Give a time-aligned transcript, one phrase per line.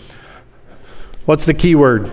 [1.26, 2.08] What's the key word?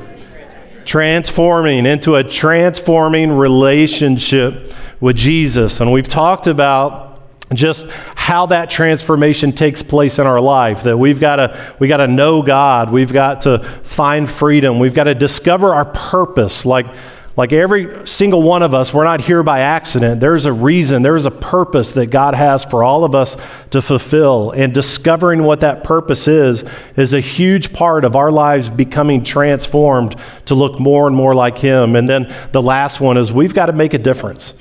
[0.85, 5.79] Transforming into a transforming relationship with Jesus.
[5.79, 7.21] And we've talked about
[7.53, 11.97] just how that transformation takes place in our life that we've got to we got
[11.97, 16.87] to know God we've got to find freedom we've got to discover our purpose like
[17.35, 20.21] like every single one of us, we're not here by accident.
[20.21, 23.35] There's a reason, there's a purpose that God has for all of us
[23.71, 24.51] to fulfill.
[24.51, 26.63] And discovering what that purpose is,
[26.95, 30.15] is a huge part of our lives becoming transformed
[30.45, 31.95] to look more and more like Him.
[31.95, 34.53] And then the last one is we've got to make a difference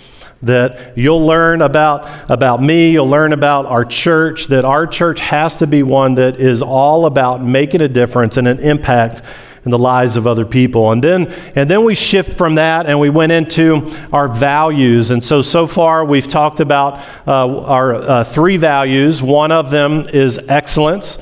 [0.42, 5.56] that you'll learn about about me you'll learn about our church that our church has
[5.58, 9.22] to be one that is all about making a difference and an impact
[9.64, 10.90] in the lives of other people.
[10.90, 15.10] And then, and then we shift from that and we went into our values.
[15.10, 19.22] And so, so far we've talked about uh, our uh, three values.
[19.22, 21.18] One of them is excellence,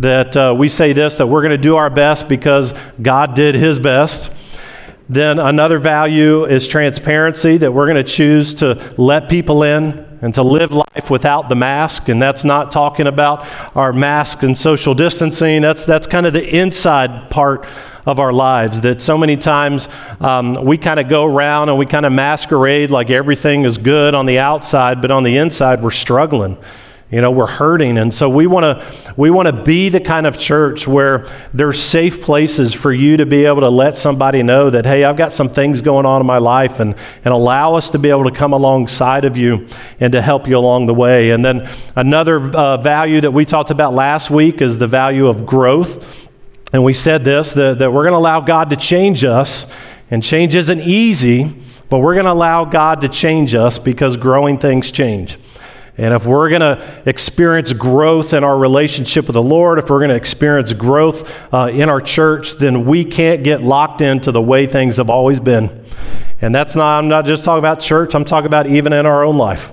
[0.00, 3.54] that uh, we say this, that we're going to do our best because God did
[3.54, 4.30] his best.
[5.08, 10.34] Then another value is transparency, that we're going to choose to let people in and
[10.34, 12.08] to live life without the mask.
[12.08, 15.60] And that's not talking about our mask and social distancing.
[15.60, 17.66] That's, that's kind of the inside part
[18.06, 18.80] of our lives.
[18.80, 19.86] That so many times
[20.20, 24.14] um, we kind of go around and we kind of masquerade like everything is good
[24.14, 26.56] on the outside, but on the inside we're struggling.
[27.10, 27.98] You know, we're hurting.
[27.98, 31.80] And so we want to we want to be the kind of church where there's
[31.80, 35.32] safe places for you to be able to let somebody know that, hey, I've got
[35.32, 38.30] some things going on in my life and, and allow us to be able to
[38.30, 39.68] come alongside of you
[40.00, 41.30] and to help you along the way.
[41.30, 45.46] And then another uh, value that we talked about last week is the value of
[45.46, 46.28] growth.
[46.72, 49.70] And we said this that, that we're going to allow God to change us.
[50.10, 51.54] And change isn't easy,
[51.88, 55.38] but we're going to allow God to change us because growing things change.
[55.96, 60.00] And if we're going to experience growth in our relationship with the Lord, if we're
[60.00, 64.42] going to experience growth uh, in our church, then we can't get locked into the
[64.42, 65.84] way things have always been.
[66.40, 69.24] And that's not, I'm not just talking about church, I'm talking about even in our
[69.24, 69.72] own life.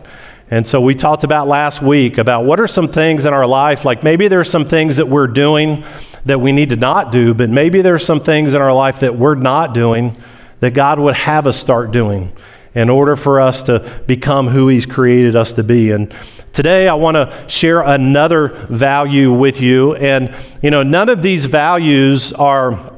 [0.52, 3.84] And so we talked about last week about what are some things in our life,
[3.84, 5.84] like maybe there's some things that we're doing
[6.26, 9.16] that we need to not do, but maybe there's some things in our life that
[9.16, 10.16] we're not doing
[10.60, 12.32] that God would have us start doing
[12.74, 15.92] in order for us to become who He's created us to be.
[15.92, 16.14] And
[16.54, 19.96] today I want to share another value with you.
[19.96, 22.92] And, you know, none of these values are.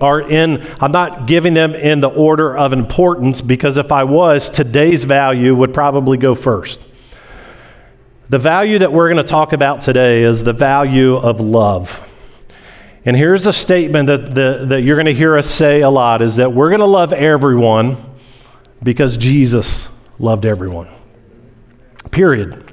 [0.00, 4.50] Are in, I'm not giving them in the order of importance because if I was,
[4.50, 6.80] today's value would probably go first.
[8.28, 12.08] The value that we're going to talk about today is the value of love.
[13.04, 16.22] And here's a statement that, that, that you're going to hear us say a lot
[16.22, 17.96] is that we're going to love everyone
[18.82, 19.88] because Jesus
[20.18, 20.88] loved everyone.
[22.10, 22.72] Period.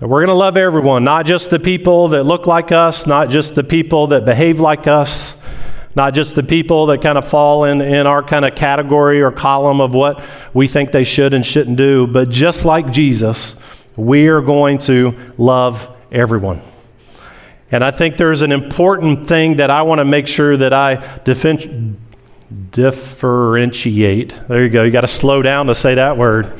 [0.00, 3.54] we're going to love everyone, not just the people that look like us, not just
[3.54, 5.36] the people that behave like us,
[5.94, 9.30] not just the people that kind of fall in, in our kind of category or
[9.30, 10.22] column of what
[10.54, 13.56] we think they should and shouldn't do, but just like Jesus,
[13.96, 16.62] we are going to love everyone.
[17.72, 21.20] And I think there's an important thing that I want to make sure that I
[21.24, 21.98] defend
[22.70, 24.40] differentiate.
[24.48, 24.82] There you go.
[24.82, 26.52] You got to slow down to say that word.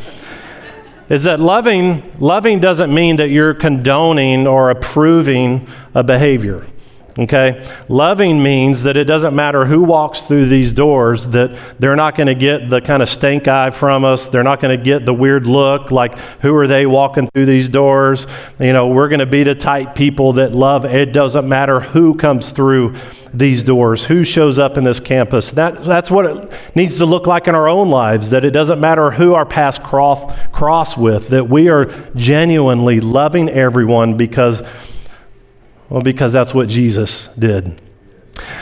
[1.09, 6.65] Is that loving loving doesn't mean that you're condoning or approving a behavior.
[7.21, 7.71] Okay?
[7.91, 12.29] Loving means that it doesn't matter who walks through these doors, that they're not going
[12.29, 14.29] to get the kind of stink eye from us.
[14.29, 17.69] They're not going to get the weird look like, who are they walking through these
[17.69, 18.27] doors?
[18.59, 20.87] You know, we're going to be the type people that love.
[20.87, 22.97] It doesn't matter who comes through
[23.35, 25.51] these doors, who shows up in this campus.
[25.51, 28.81] That, that's what it needs to look like in our own lives, that it doesn't
[28.81, 31.85] matter who our paths cross, cross with, that we are
[32.17, 34.63] genuinely loving everyone because,
[35.91, 37.81] well, because that's what Jesus did.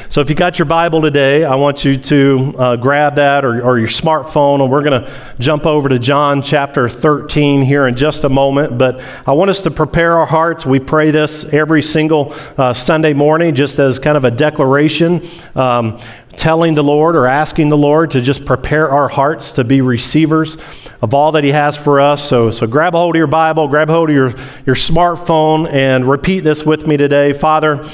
[0.09, 3.63] So, if you got your Bible today, I want you to uh, grab that or,
[3.63, 7.95] or, your smartphone, and we're going to jump over to John chapter 13 here in
[7.95, 8.79] just a moment.
[8.79, 10.67] But I want us to prepare our hearts.
[10.67, 16.01] We pray this every single uh, Sunday morning, just as kind of a declaration, um,
[16.39, 20.57] telling the Lord or asking the Lord to just prepare our hearts to be receivers
[21.03, 22.27] of all that He has for us.
[22.27, 24.31] So, so grab a hold of your Bible, grab a hold of your,
[24.65, 27.85] your smartphone, and repeat this with me today Father,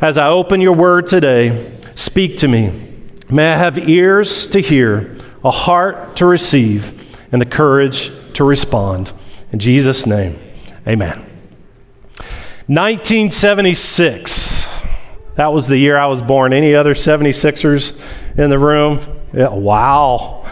[0.00, 2.88] as I open your word today, speak to me.
[3.30, 6.98] May I have ears to hear, a heart to receive,
[7.30, 9.12] and the courage to respond.
[9.52, 10.38] In Jesus' name,
[10.86, 11.18] amen.
[12.66, 14.41] 1976.
[15.34, 16.52] That was the year I was born.
[16.52, 17.98] Any other 76ers
[18.36, 19.00] in the room?
[19.32, 20.42] Yeah, wow.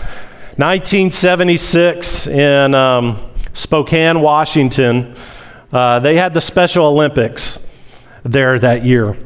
[0.57, 3.19] 1976 in um,
[3.53, 5.15] Spokane, Washington.
[5.71, 7.59] Uh, they had the Special Olympics
[8.23, 9.17] there that year.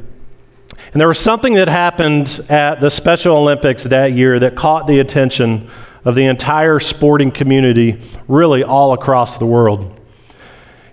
[0.93, 4.99] And there was something that happened at the Special Olympics that year that caught the
[5.01, 5.71] attention
[6.05, 10.01] of the entire sporting community, really all across the world.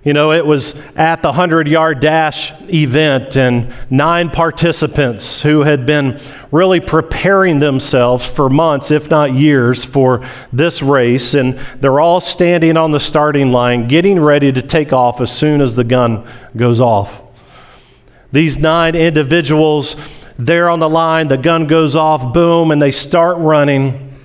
[0.04, 5.86] You know, it was at the 100 yard dash event, and nine participants who had
[5.86, 6.20] been
[6.52, 11.36] really preparing themselves for months, if not years, for this race.
[11.36, 15.62] And they're all standing on the starting line, getting ready to take off as soon
[15.62, 16.28] as the gun
[16.58, 17.22] goes off.
[18.32, 19.96] These nine individuals,
[20.36, 24.18] they're on the line, the gun goes off, boom, and they start running.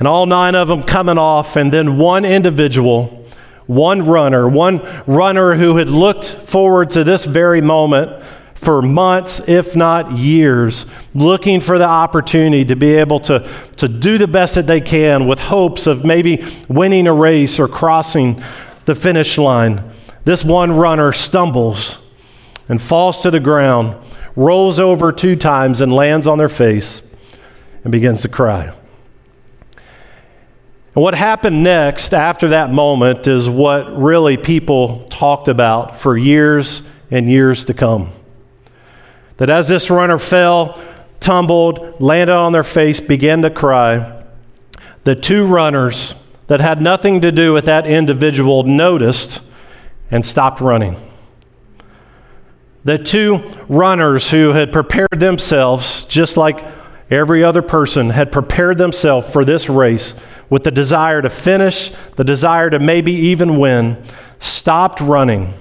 [0.00, 3.21] And all nine of them coming off, and then one individual
[3.66, 8.22] one runner, one runner who had looked forward to this very moment
[8.54, 14.18] for months, if not years, looking for the opportunity to be able to, to do
[14.18, 18.40] the best that they can with hopes of maybe winning a race or crossing
[18.84, 19.82] the finish line.
[20.24, 21.98] This one runner stumbles
[22.68, 23.96] and falls to the ground,
[24.36, 27.02] rolls over two times, and lands on their face
[27.82, 28.72] and begins to cry.
[30.94, 36.82] And what happened next after that moment is what really people talked about for years
[37.10, 38.12] and years to come.
[39.38, 40.78] That as this runner fell,
[41.18, 44.22] tumbled, landed on their face, began to cry,
[45.04, 46.14] the two runners
[46.48, 49.40] that had nothing to do with that individual noticed
[50.10, 50.96] and stopped running.
[52.84, 56.62] The two runners who had prepared themselves, just like
[57.12, 60.14] every other person, had prepared themselves for this race
[60.50, 64.02] with the desire to finish, the desire to maybe even win,
[64.38, 65.54] stopped running.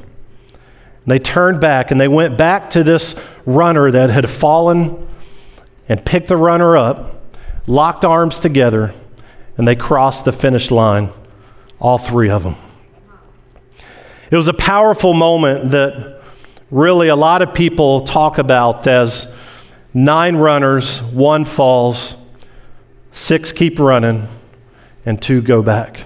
[1.06, 3.15] They turned back and they went back to this
[3.45, 5.07] runner that had fallen
[5.89, 7.21] and picked the runner up,
[7.68, 8.94] locked arms together,
[9.57, 11.09] and they crossed the finish line,
[11.80, 12.56] all three of them.
[14.30, 16.21] It was a powerful moment that
[16.69, 19.33] really a lot of people talk about as
[19.93, 22.15] nine runners, one falls,
[23.11, 24.27] six keep running,
[25.05, 26.05] and two go back.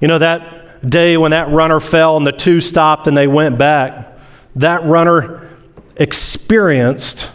[0.00, 3.58] You know, that day when that runner fell and the two stopped and they went
[3.58, 4.18] back,
[4.56, 5.50] that runner
[5.96, 7.30] experienced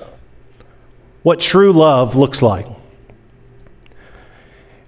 [1.24, 2.68] what true love looks like.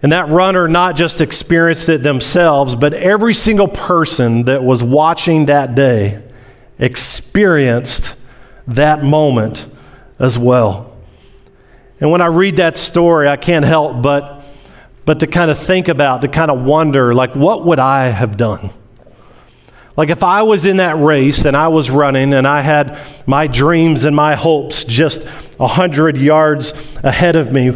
[0.04, 5.46] And that runner not just experienced it themselves, but every single person that was watching
[5.46, 6.24] that day
[6.80, 8.16] experienced
[8.76, 9.66] that moment
[10.20, 10.96] as well.
[12.00, 14.42] And when I read that story, I can't help but
[15.06, 18.38] but to kind of think about, to kind of wonder, like, what would I have
[18.38, 18.72] done?
[19.98, 23.48] Like, if I was in that race and I was running and I had my
[23.48, 25.24] dreams and my hopes just
[25.60, 26.74] 100 yards
[27.04, 27.70] ahead of me,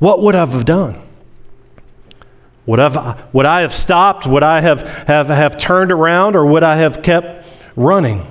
[0.00, 1.00] what would I have done?
[2.66, 4.26] Would, have, would I have stopped?
[4.26, 6.36] Would I have, have, have turned around?
[6.36, 8.26] Or would I have kept running?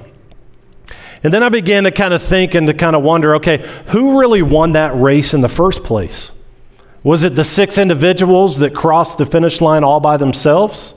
[1.23, 4.19] And then I began to kind of think and to kind of wonder okay, who
[4.19, 6.31] really won that race in the first place?
[7.03, 10.93] Was it the six individuals that crossed the finish line all by themselves?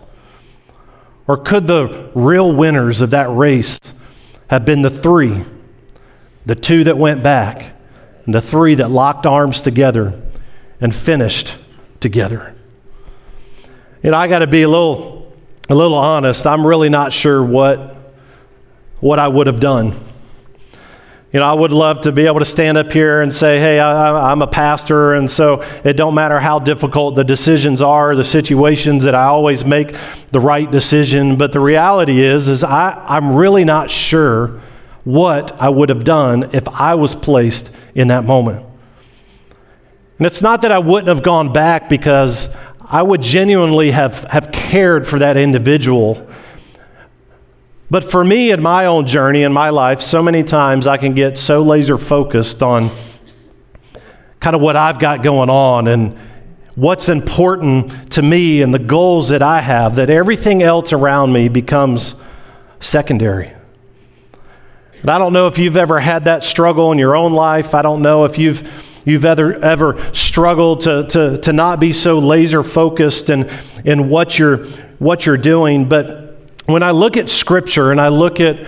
[1.29, 3.79] Or could the real winners of that race
[4.49, 5.45] have been the three?
[6.45, 7.73] The two that went back,
[8.27, 10.21] and the three that locked arms together
[10.81, 11.57] and finished
[12.01, 12.53] together.
[14.03, 15.33] And I got to be a little,
[15.69, 16.45] a little honest.
[16.45, 17.97] I'm really not sure what,
[18.99, 19.95] what I would have done
[21.33, 23.81] you know, I would love to be able to stand up here and say, hey,
[23.81, 28.23] I, am a pastor, and so it don't matter how difficult the decisions are, the
[28.23, 29.97] situations that I always make
[30.31, 31.39] the right decision.
[31.39, 34.61] But the reality is, is I, I'm really not sure
[35.05, 38.67] what I would have done if I was placed in that moment.
[40.19, 44.53] And it's not that I wouldn't have gone back because I would genuinely have, have
[44.53, 46.29] cared for that individual
[47.93, 51.13] but for me in my own journey in my life, so many times I can
[51.13, 52.91] get so laser focused on
[54.41, 56.19] kind of what I've got going on and
[56.75, 61.51] what's important to me and the goals that I have that everything else around me
[61.51, 62.15] becomes
[62.81, 63.53] secondary.
[65.03, 67.75] And I don't know if you've ever had that struggle in your own life.
[67.75, 68.67] I don't know if you've
[69.05, 73.51] you've ever ever struggled to, to, to not be so laser focused in,
[73.85, 74.65] in what you're
[74.99, 76.22] what you're doing, but
[76.67, 78.67] when I look at Scripture and I look at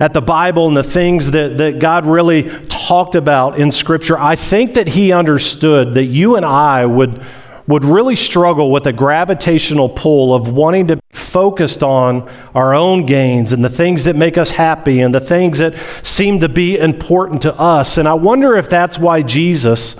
[0.00, 4.34] at the Bible and the things that, that God really talked about in Scripture, I
[4.34, 7.22] think that he understood that you and I would,
[7.66, 13.04] would really struggle with a gravitational pull of wanting to be focused on our own
[13.04, 16.78] gains and the things that make us happy and the things that seem to be
[16.78, 17.98] important to us.
[17.98, 19.96] And I wonder if that's why Jesus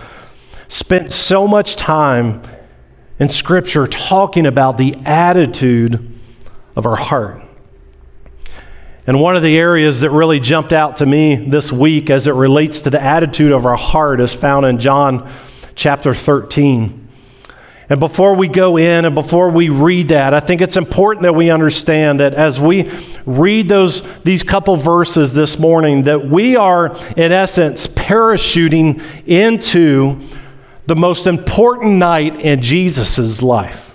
[0.69, 2.41] spent so much time
[3.19, 6.10] in Scripture talking about the attitude
[6.81, 7.43] of our heart.
[9.07, 12.33] And one of the areas that really jumped out to me this week as it
[12.33, 15.31] relates to the attitude of our heart is found in John
[15.75, 17.09] chapter 13.
[17.91, 21.35] And before we go in and before we read that, I think it's important that
[21.35, 22.91] we understand that as we
[23.27, 30.19] read those these couple verses this morning that we are in essence parachuting into
[30.87, 33.90] the most important night in Jesus' life.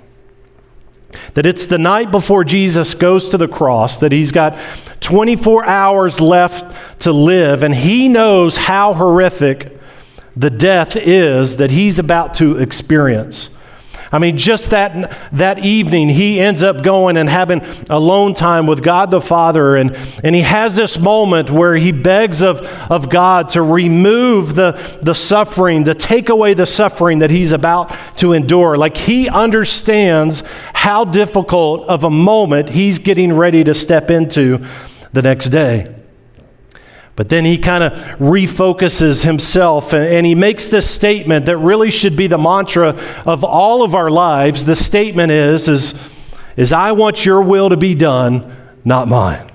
[1.33, 4.57] That it's the night before Jesus goes to the cross, that he's got
[5.01, 9.77] 24 hours left to live, and he knows how horrific
[10.35, 13.49] the death is that he's about to experience.
[14.11, 18.83] I mean, just that, that evening, he ends up going and having alone time with
[18.83, 19.75] God the Father.
[19.75, 24.71] And, and he has this moment where he begs of, of God to remove the,
[25.01, 28.77] the suffering, to take away the suffering that he's about to endure.
[28.77, 30.43] Like he understands
[30.73, 34.65] how difficult of a moment he's getting ready to step into
[35.13, 36.04] the next day.
[37.15, 41.89] But then he kind of refocuses himself and, and, he makes this statement that really
[41.89, 42.89] should be the mantra
[43.25, 44.65] of all of our lives.
[44.65, 46.09] The statement is, is,
[46.57, 48.53] is I want your will to be done,
[48.83, 49.47] not mine.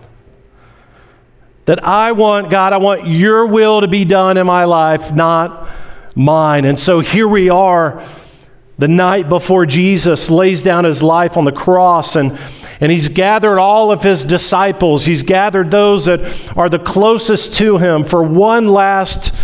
[1.66, 5.68] That I want, God, I want your will to be done in my life, not
[6.16, 6.64] mine.
[6.64, 8.02] And so here we are,
[8.78, 12.38] the night before Jesus lays down his life on the cross and
[12.80, 15.04] and he's gathered all of his disciples.
[15.04, 19.34] He's gathered those that are the closest to him for one last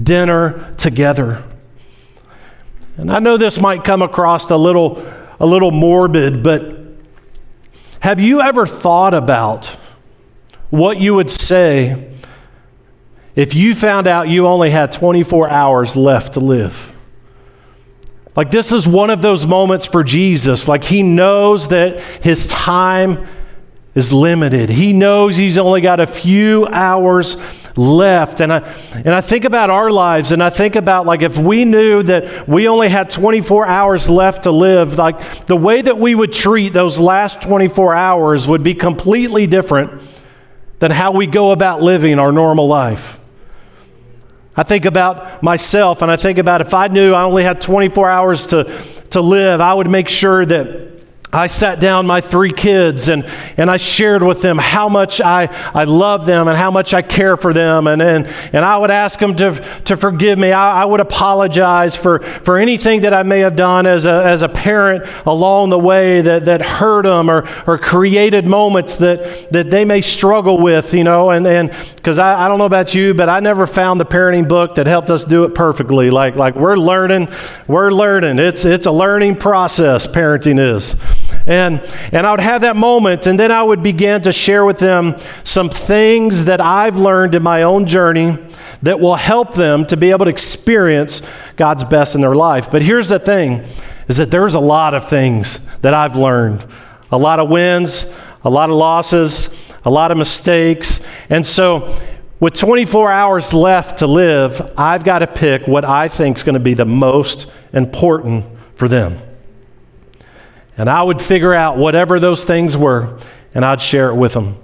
[0.00, 1.42] dinner together.
[2.96, 5.04] And I know this might come across a little,
[5.40, 6.76] a little morbid, but
[8.00, 9.66] have you ever thought about
[10.70, 12.14] what you would say
[13.34, 16.95] if you found out you only had 24 hours left to live?
[18.36, 20.68] Like, this is one of those moments for Jesus.
[20.68, 23.26] Like, he knows that his time
[23.94, 24.68] is limited.
[24.68, 27.38] He knows he's only got a few hours
[27.76, 28.40] left.
[28.40, 28.58] And I,
[28.92, 32.46] and I think about our lives, and I think about, like, if we knew that
[32.46, 36.74] we only had 24 hours left to live, like, the way that we would treat
[36.74, 40.02] those last 24 hours would be completely different
[40.78, 43.18] than how we go about living our normal life.
[44.56, 48.08] I think about myself and I think about if I knew I only had 24
[48.08, 48.64] hours to,
[49.10, 50.95] to live, I would make sure that
[51.36, 53.24] I sat down my three kids and,
[53.58, 57.02] and I shared with them how much I, I love them and how much I
[57.02, 57.86] care for them.
[57.86, 60.52] And, and, and I would ask them to, to forgive me.
[60.52, 64.40] I, I would apologize for, for anything that I may have done as a, as
[64.40, 69.70] a parent along the way that, that hurt them or, or created moments that, that
[69.70, 71.30] they may struggle with, you know.
[71.30, 74.76] And because I, I don't know about you, but I never found the parenting book
[74.76, 76.10] that helped us do it perfectly.
[76.10, 77.28] Like, like we're learning,
[77.66, 78.38] we're learning.
[78.38, 80.94] It's, it's a learning process, parenting is.
[81.46, 81.80] And,
[82.12, 85.16] and I would have that moment, and then I would begin to share with them
[85.44, 88.36] some things that I've learned in my own journey
[88.82, 91.22] that will help them to be able to experience
[91.54, 92.70] God's best in their life.
[92.70, 93.64] But here's the thing
[94.08, 96.66] is that there's a lot of things that I've learned.
[97.10, 98.06] A lot of wins,
[98.44, 99.48] a lot of losses,
[99.84, 101.04] a lot of mistakes.
[101.30, 101.96] And so
[102.40, 106.54] with 24 hours left to live, I've got to pick what I think is going
[106.54, 109.20] to be the most important for them.
[110.76, 113.18] And I would figure out whatever those things were,
[113.54, 114.58] and I'd share it with them.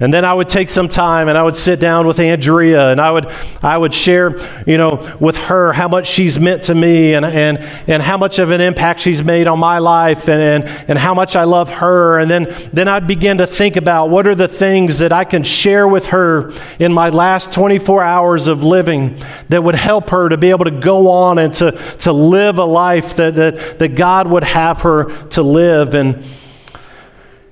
[0.00, 2.98] And then I would take some time and I would sit down with Andrea and
[2.98, 3.26] I would,
[3.62, 7.58] I would share, you know, with her how much she's meant to me and, and,
[7.86, 11.12] and how much of an impact she's made on my life and, and, and how
[11.12, 12.18] much I love her.
[12.18, 15.42] And then, then I'd begin to think about what are the things that I can
[15.42, 20.38] share with her in my last 24 hours of living that would help her to
[20.38, 24.28] be able to go on and to, to live a life that, that, that God
[24.28, 25.94] would have her to live.
[25.94, 26.24] And,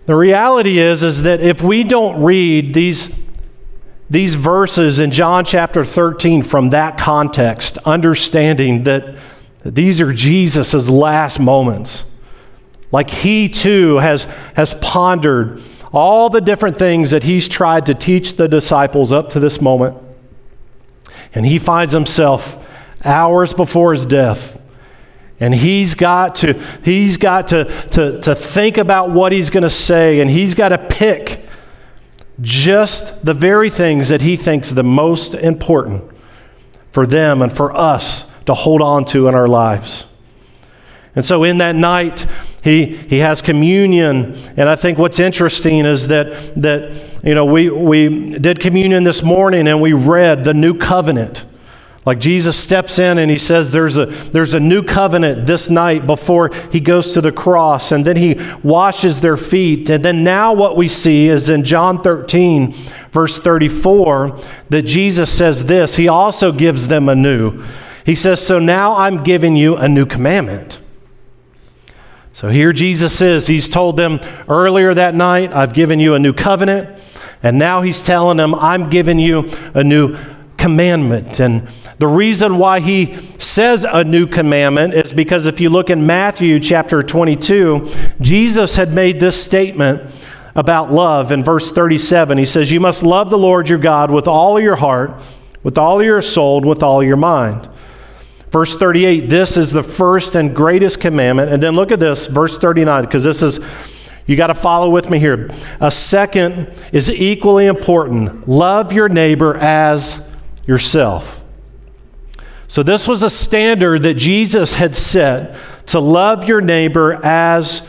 [0.09, 3.15] the reality is, is that if we don't read these,
[4.09, 9.19] these verses in John chapter 13 from that context, understanding that
[9.67, 12.07] these are Jesus' last moments,
[12.91, 14.25] like he too has,
[14.57, 15.61] has pondered
[15.93, 19.95] all the different things that he's tried to teach the disciples up to this moment.
[21.35, 22.67] And he finds himself
[23.05, 24.58] hours before his death
[25.41, 26.55] and he's got to,
[26.85, 30.71] he's got to, to, to think about what he's going to say, and he's got
[30.71, 31.45] to pick
[32.41, 36.05] just the very things that he thinks the most important
[36.93, 40.07] for them and for us to hold on to in our lives.
[41.15, 42.27] And so in that night,
[42.63, 44.37] he, he has communion.
[44.57, 49.23] And I think what's interesting is that, that you know, we, we did communion this
[49.23, 51.45] morning and we read the new covenant.
[52.09, 56.07] Like Jesus steps in and he says, there's a, there's a new covenant this night
[56.07, 57.93] before he goes to the cross.
[57.93, 59.91] And then he washes their feet.
[59.91, 62.73] And then now what we see is in John 13,
[63.13, 65.97] verse 34, that Jesus says this.
[65.97, 67.63] He also gives them a new.
[68.07, 70.81] He says, So now I'm giving you a new commandment.
[72.33, 73.49] So here Jesus is.
[73.49, 76.89] He's told them earlier that night, I've given you a new covenant.
[77.43, 80.17] And now he's telling them, I'm giving you a new
[80.57, 81.39] commandment.
[81.39, 86.07] And the reason why he says a new commandment is because if you look in
[86.07, 87.91] Matthew chapter 22,
[88.21, 90.09] Jesus had made this statement
[90.55, 92.39] about love in verse 37.
[92.39, 95.13] He says, You must love the Lord your God with all your heart,
[95.65, 97.69] with all your soul, with all your mind.
[98.51, 101.53] Verse 38, this is the first and greatest commandment.
[101.53, 103.61] And then look at this, verse 39, because this is,
[104.27, 105.51] you got to follow with me here.
[105.81, 110.27] A second is equally important love your neighbor as
[110.67, 111.38] yourself.
[112.69, 115.57] So, this was a standard that Jesus had set
[115.87, 117.83] to love your neighbor as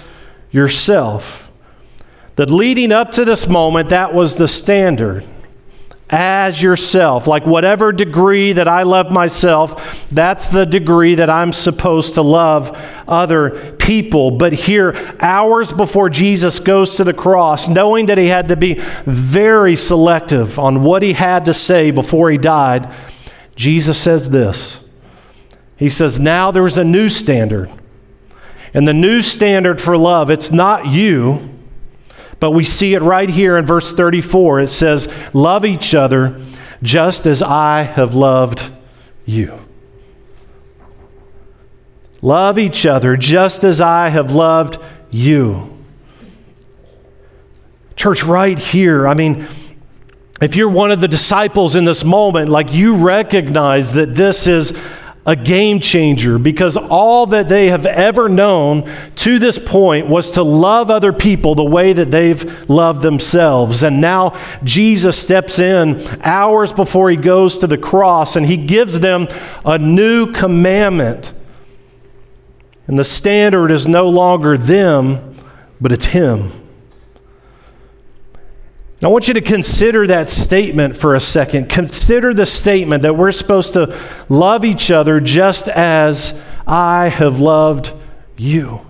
[0.51, 1.51] yourself.
[2.37, 5.25] That leading up to this moment, that was the standard.
[6.09, 7.27] As yourself.
[7.27, 12.71] Like whatever degree that I love myself, that's the degree that I'm supposed to love
[13.05, 14.31] other people.
[14.31, 18.75] But here, hours before Jesus goes to the cross, knowing that he had to be
[19.05, 22.91] very selective on what he had to say before he died,
[23.59, 24.79] Jesus says this
[25.75, 27.69] He says, Now there's a new standard.
[28.73, 31.49] And the new standard for love, it's not you,
[32.39, 34.61] but we see it right here in verse 34.
[34.61, 36.41] It says, Love each other
[36.81, 38.63] just as I have loved
[39.25, 39.59] you.
[42.21, 44.77] Love each other just as I have loved
[45.11, 45.77] you.
[47.97, 49.47] Church, right here, I mean,
[50.41, 54.73] if you're one of the disciples in this moment, like you recognize that this is
[55.25, 60.41] a game changer because all that they have ever known to this point was to
[60.41, 63.83] love other people the way that they've loved themselves.
[63.83, 69.01] And now Jesus steps in hours before he goes to the cross and he gives
[69.01, 69.27] them
[69.65, 71.33] a new commandment.
[72.87, 75.35] And the standard is no longer them,
[75.79, 76.51] but it's him.
[79.01, 81.69] I want you to consider that statement for a second.
[81.69, 87.93] Consider the statement that we're supposed to love each other just as I have loved
[88.35, 88.81] you.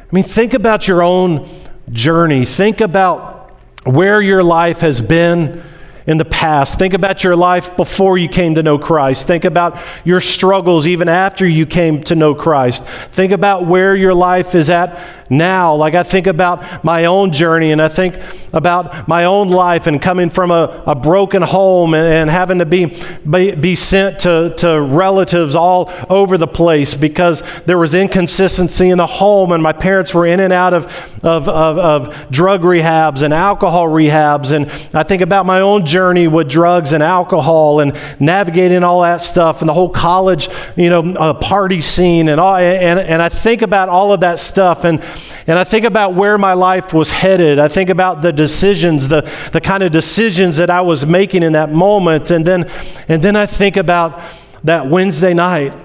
[0.00, 1.48] I mean, think about your own
[1.92, 2.44] journey.
[2.44, 5.62] Think about where your life has been
[6.06, 6.78] in the past.
[6.78, 9.26] Think about your life before you came to know Christ.
[9.26, 12.84] Think about your struggles even after you came to know Christ.
[12.84, 15.74] Think about where your life is at now.
[15.74, 18.16] Like I think about my own journey and I think
[18.52, 22.66] about my own life and coming from a, a broken home and, and having to
[22.66, 22.96] be,
[23.28, 28.98] be, be, sent to, to relatives all over the place because there was inconsistency in
[28.98, 30.86] the home and my parents were in and out of,
[31.24, 34.52] of, of, of drug rehabs and alcohol rehabs.
[34.52, 39.18] And I think about my own journey with drugs and alcohol and navigating all that
[39.18, 42.56] stuff and the whole college, you know, uh, party scene and all.
[42.56, 45.00] And, and I think about all of that stuff and
[45.46, 47.58] and I think about where my life was headed.
[47.58, 51.52] I think about the decisions, the, the kind of decisions that I was making in
[51.52, 52.30] that moment.
[52.30, 52.70] And then,
[53.08, 54.22] and then I think about
[54.64, 55.76] that Wednesday night,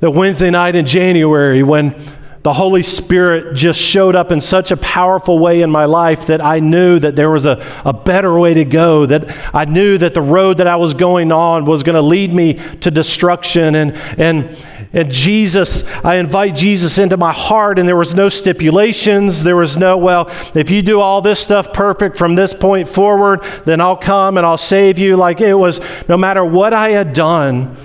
[0.00, 1.94] the Wednesday night in January when
[2.42, 6.40] the Holy Spirit just showed up in such a powerful way in my life that
[6.40, 10.14] I knew that there was a, a better way to go, that I knew that
[10.14, 13.76] the road that I was going on was going to lead me to destruction.
[13.76, 14.56] And, and,
[14.92, 19.44] and Jesus, I invite Jesus into my heart, and there was no stipulations.
[19.44, 23.44] There was no, well, if you do all this stuff perfect from this point forward,
[23.66, 25.16] then I'll come and I'll save you.
[25.16, 27.76] Like it was, no matter what I had done,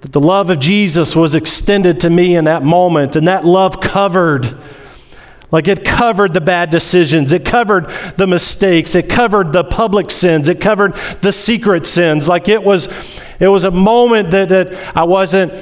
[0.00, 3.80] that the love of Jesus was extended to me in that moment, and that love
[3.80, 4.56] covered.
[5.50, 10.48] Like it covered the bad decisions, it covered the mistakes, it covered the public sins,
[10.48, 12.28] it covered the secret sins.
[12.28, 12.86] Like it was,
[13.40, 15.54] it was a moment that, that I wasn't,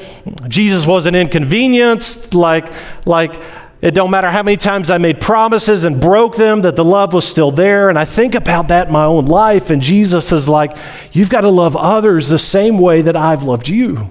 [0.49, 2.35] Jesus wasn't inconvenienced.
[2.35, 2.73] Like,
[3.07, 3.41] like
[3.81, 7.13] it don't matter how many times I made promises and broke them, that the love
[7.13, 7.89] was still there.
[7.89, 10.77] And I think about that in my own life, and Jesus is like,
[11.13, 14.11] You've got to love others the same way that I've loved you.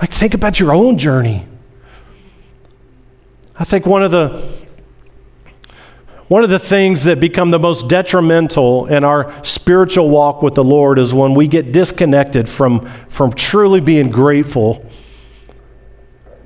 [0.00, 1.46] Like, think about your own journey.
[3.58, 4.60] I think one of the
[6.30, 10.62] one of the things that become the most detrimental in our spiritual walk with the
[10.62, 14.88] Lord is when we get disconnected from, from truly being grateful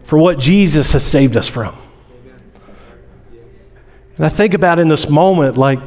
[0.06, 1.76] for what Jesus has saved us from.
[4.16, 5.80] And I think about in this moment, like,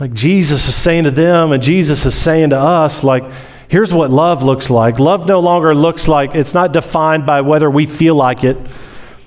[0.00, 3.22] like Jesus is saying to them, and Jesus is saying to us, like,
[3.70, 4.98] here's what love looks like.
[4.98, 8.58] Love no longer looks like, it's not defined by whether we feel like it.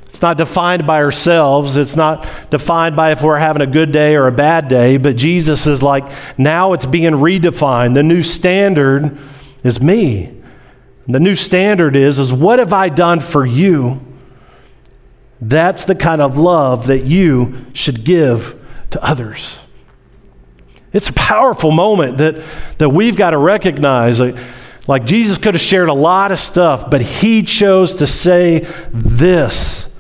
[0.10, 1.76] It's not defined by ourselves.
[1.76, 4.98] It's not defined by if we're having a good day or a bad day.
[4.98, 6.04] But Jesus is like,
[6.38, 7.96] now it's being redefined.
[7.96, 9.18] The new standard
[9.64, 10.40] is me.
[11.08, 14.02] The new standard is, is what have I done for you?
[15.42, 19.58] That's the kind of love that you should give to others.
[20.94, 22.44] It's a powerful moment that,
[22.78, 24.20] that we've got to recognize.
[24.20, 24.36] Like,
[24.88, 28.60] like Jesus could have shared a lot of stuff, but he chose to say
[28.92, 29.94] this.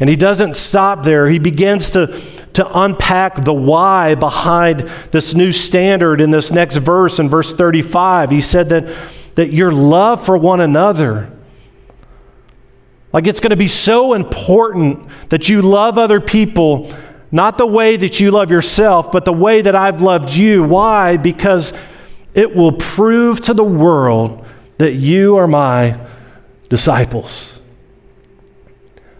[0.00, 1.28] And he doesn't stop there.
[1.28, 2.20] He begins to,
[2.54, 8.30] to unpack the why behind this new standard in this next verse, in verse 35.
[8.30, 8.96] He said that,
[9.34, 11.30] that your love for one another
[13.14, 16.92] like it's going to be so important that you love other people,
[17.34, 20.62] not the way that you love yourself, but the way that I've loved you.
[20.62, 21.16] Why?
[21.16, 21.72] Because
[22.32, 24.46] it will prove to the world
[24.78, 25.98] that you are my
[26.68, 27.58] disciples.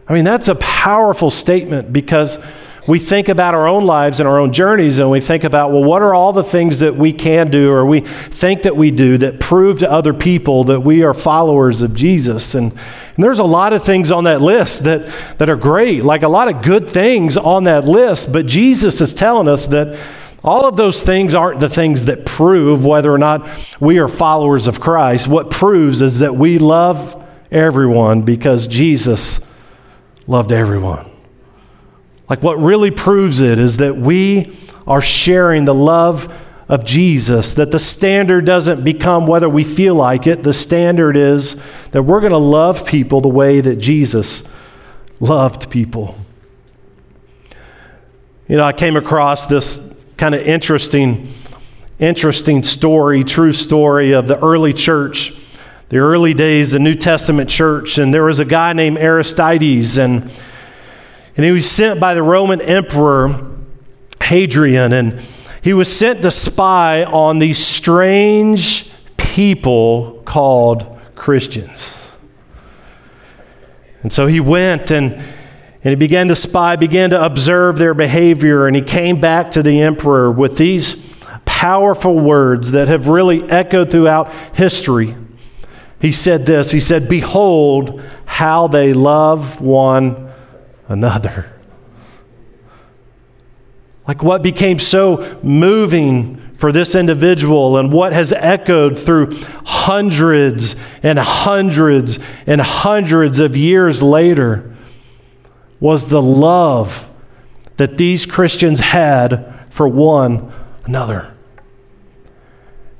[0.06, 2.38] I mean, that's a powerful statement because
[2.86, 5.82] we think about our own lives and our own journeys and we think about, well,
[5.82, 9.16] what are all the things that we can do or we think that we do
[9.18, 12.54] that prove to other people that we are followers of Jesus?
[12.54, 15.06] And, and there's a lot of things on that list that,
[15.38, 19.14] that are great, like a lot of good things on that list, but Jesus is
[19.14, 19.98] telling us that.
[20.46, 23.48] All of those things aren't the things that prove whether or not
[23.80, 25.26] we are followers of Christ.
[25.26, 27.18] What proves is that we love
[27.50, 29.40] everyone because Jesus
[30.26, 31.13] loved everyone.
[32.28, 34.56] Like, what really proves it is that we
[34.86, 36.32] are sharing the love
[36.68, 40.42] of Jesus, that the standard doesn't become whether we feel like it.
[40.42, 41.56] The standard is
[41.90, 44.44] that we're going to love people the way that Jesus
[45.20, 46.16] loved people.
[48.48, 51.32] You know, I came across this kind of interesting,
[51.98, 55.34] interesting story, true story of the early church,
[55.90, 57.98] the early days, the New Testament church.
[57.98, 60.30] And there was a guy named Aristides, and
[61.36, 63.50] and he was sent by the Roman Emperor
[64.22, 65.20] Hadrian, and
[65.62, 72.08] he was sent to spy on these strange people called Christians.
[74.02, 78.66] And so he went and, and he began to spy, began to observe their behavior,
[78.66, 81.02] and he came back to the emperor with these
[81.44, 85.16] powerful words that have really echoed throughout history.
[86.00, 90.30] He said this He said, Behold how they love one
[90.88, 91.50] another.
[94.06, 101.18] Like what became so moving for this individual and what has echoed through hundreds and
[101.18, 104.74] hundreds and hundreds of years later
[105.80, 107.10] was the love
[107.76, 110.52] that these Christians had for one
[110.84, 111.34] another.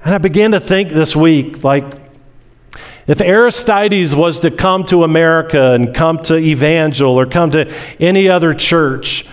[0.04, 2.03] And I began to think this week, like,
[3.06, 8.28] if Aristides was to come to America and come to Evangel or come to any
[8.28, 9.26] other church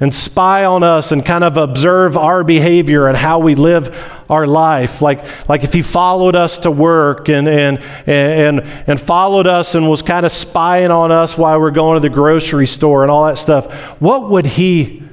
[0.00, 3.96] and spy on us and kind of observe our behavior and how we live
[4.28, 9.46] our life, like, like if he followed us to work and, and, and, and followed
[9.46, 13.02] us and was kind of spying on us while we're going to the grocery store
[13.02, 15.04] and all that stuff, what would he,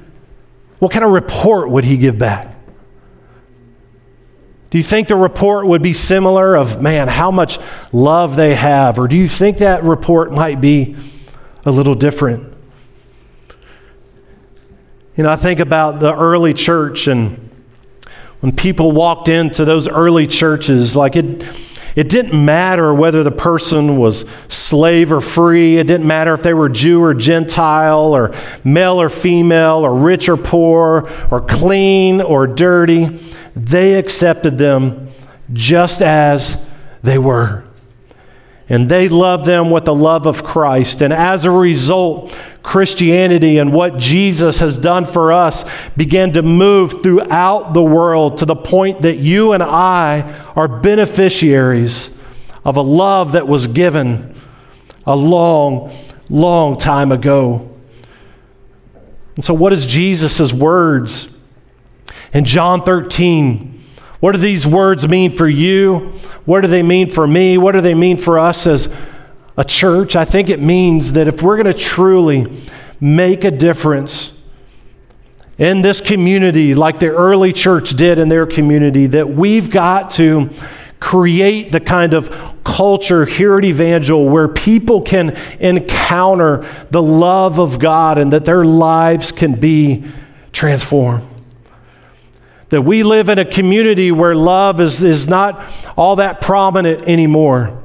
[0.80, 2.49] what kind of report would he give back?
[4.70, 7.58] Do you think the report would be similar of, man, how much
[7.92, 8.98] love they have?
[8.98, 10.94] Or do you think that report might be
[11.64, 12.54] a little different?
[15.16, 17.48] You know, I think about the early church and
[18.38, 21.46] when people walked into those early churches, like it,
[21.96, 25.76] it didn't matter whether the person was slave or free.
[25.76, 30.28] It didn't matter if they were Jew or Gentile or male or female or rich
[30.28, 33.20] or poor or clean or dirty
[33.54, 35.10] they accepted them
[35.52, 36.66] just as
[37.02, 37.64] they were.
[38.68, 41.02] And they loved them with the love of Christ.
[41.02, 45.64] And as a result, Christianity and what Jesus has done for us
[45.96, 50.22] began to move throughout the world to the point that you and I
[50.54, 52.16] are beneficiaries
[52.64, 54.34] of a love that was given
[55.06, 55.92] a long,
[56.28, 57.66] long time ago.
[59.34, 61.36] And so, what is Jesus' words?
[62.32, 63.82] In John 13,
[64.20, 66.12] what do these words mean for you?
[66.44, 67.58] What do they mean for me?
[67.58, 68.88] What do they mean for us as
[69.56, 70.14] a church?
[70.14, 72.62] I think it means that if we're going to truly
[73.00, 74.40] make a difference
[75.58, 80.50] in this community, like the early church did in their community, that we've got to
[81.00, 82.30] create the kind of
[82.62, 88.64] culture here at Evangel where people can encounter the love of God and that their
[88.64, 90.04] lives can be
[90.52, 91.29] transformed.
[92.70, 95.62] That we live in a community where love is, is not
[95.96, 97.82] all that prominent anymore.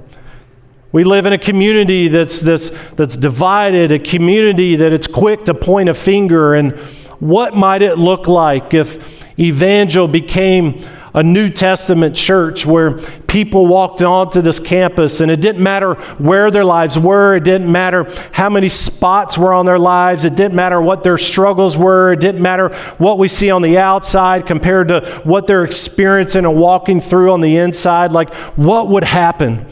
[0.91, 5.53] We live in a community that's, that's, that's divided, a community that it's quick to
[5.53, 6.53] point a finger.
[6.53, 6.71] And
[7.19, 14.01] what might it look like if Evangel became a New Testament church where people walked
[14.01, 18.49] onto this campus and it didn't matter where their lives were, it didn't matter how
[18.49, 22.41] many spots were on their lives, it didn't matter what their struggles were, it didn't
[22.41, 27.31] matter what we see on the outside compared to what they're experiencing and walking through
[27.31, 28.11] on the inside.
[28.11, 29.65] Like, what would happen?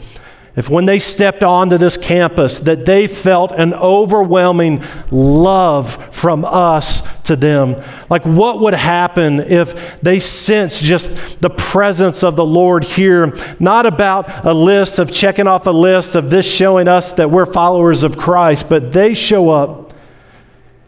[0.56, 7.02] If when they stepped onto this campus that they felt an overwhelming love from us
[7.24, 7.82] to them.
[8.08, 13.36] Like what would happen if they sense just the presence of the lord here?
[13.58, 17.46] Not about a list of checking off a list of this showing us that we're
[17.46, 19.92] followers of christ but they show up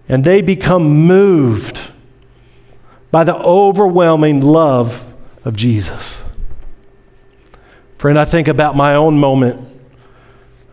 [0.09, 1.81] and they become moved
[3.11, 5.13] by the overwhelming love
[5.45, 6.23] of jesus
[7.99, 9.67] Friend, I think about my own moment.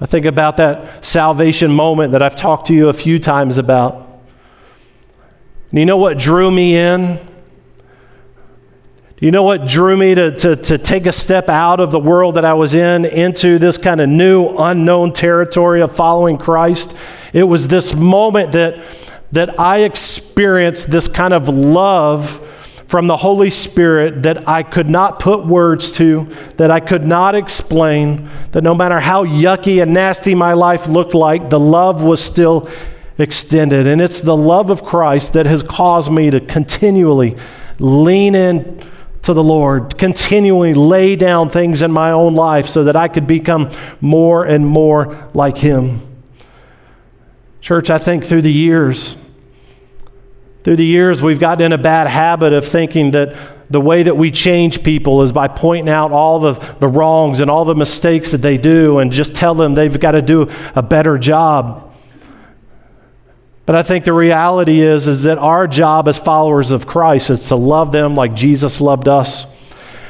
[0.02, 3.96] I think about that salvation moment that I've talked to you a few times about.
[5.70, 7.16] And you know what drew me in?
[9.16, 12.00] Do you know what drew me to, to, to take a step out of the
[12.00, 16.94] world that I was in into this kind of new, unknown territory of following Christ?
[17.32, 18.84] It was this moment that,
[19.32, 22.42] that I experienced this kind of love
[22.94, 27.34] from the Holy Spirit that I could not put words to, that I could not
[27.34, 32.24] explain, that no matter how yucky and nasty my life looked like, the love was
[32.24, 32.70] still
[33.18, 33.88] extended.
[33.88, 37.36] And it's the love of Christ that has caused me to continually
[37.80, 38.84] lean in
[39.24, 43.26] to the Lord, continually lay down things in my own life so that I could
[43.26, 46.00] become more and more like Him.
[47.60, 49.18] Church, I think through the years,
[50.64, 53.36] through the years, we've gotten in a bad habit of thinking that
[53.70, 57.52] the way that we change people is by pointing out all the, the wrongs and
[57.52, 60.82] all the mistakes that they do and just tell them they've got to do a
[60.82, 61.94] better job.
[63.66, 67.48] But I think the reality is, is that our job as followers of Christ is
[67.48, 69.46] to love them like Jesus loved us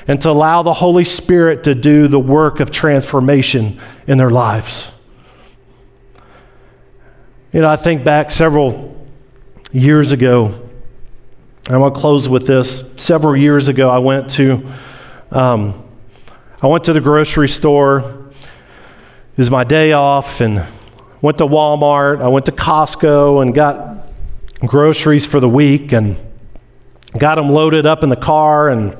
[0.07, 4.91] and to allow the Holy Spirit to do the work of transformation in their lives.
[7.53, 8.93] You know, I think back several
[9.73, 10.59] years ago.
[11.67, 12.93] I want to close with this.
[12.95, 14.71] Several years ago, I went to
[15.31, 15.83] um,
[16.61, 17.99] I went to the grocery store.
[17.99, 20.65] It was my day off, and
[21.21, 22.21] went to Walmart.
[22.21, 24.09] I went to Costco and got
[24.59, 26.17] groceries for the week, and
[27.17, 28.95] got them loaded up in the car, and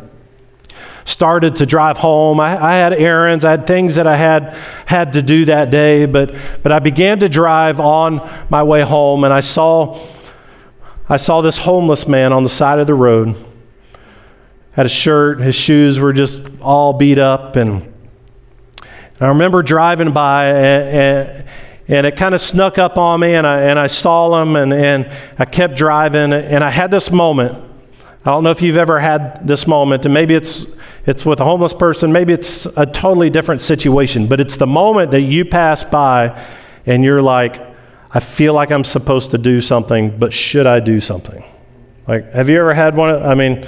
[1.06, 2.40] started to drive home.
[2.40, 4.58] I, I, had errands, I had things that I had
[4.88, 6.34] had to do that day, but
[6.64, 10.00] but I began to drive on my way home, and I saw
[11.14, 13.36] I saw this homeless man on the side of the road.
[14.74, 17.56] Had a shirt, his shoes were just all beat up.
[17.56, 17.94] And
[19.22, 21.48] I remember driving by, and,
[21.88, 24.74] and it kind of snuck up on me, and I, and I saw him, and,
[24.74, 27.64] and I kept driving, and I had this moment.
[28.26, 30.66] I don't know if you've ever had this moment, and maybe it's,
[31.06, 35.12] it's with a homeless person, maybe it's a totally different situation, but it's the moment
[35.12, 36.44] that you pass by
[36.88, 37.73] and you're like,
[38.14, 41.44] I feel like I'm supposed to do something, but should I do something?
[42.08, 43.24] Like, have you ever had one?
[43.24, 43.66] I mean,